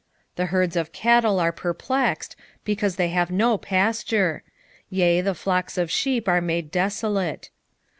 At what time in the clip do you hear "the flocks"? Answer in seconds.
5.21-5.77